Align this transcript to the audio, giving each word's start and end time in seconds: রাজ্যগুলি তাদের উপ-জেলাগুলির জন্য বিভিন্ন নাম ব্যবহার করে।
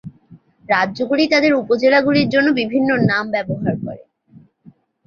রাজ্যগুলি 0.69 1.23
তাদের 1.27 1.51
উপ-জেলাগুলির 1.55 2.27
জন্য 2.29 2.47
বিভিন্ন 2.61 2.89
নাম 3.09 3.25
ব্যবহার 3.33 3.73
করে। 3.83 4.03